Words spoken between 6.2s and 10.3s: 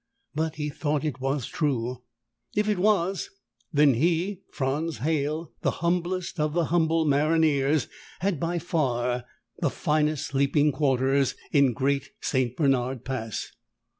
of the humble maronniers, had by far the finest